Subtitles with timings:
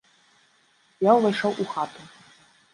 [1.09, 2.11] Я ўвайшоў у хату.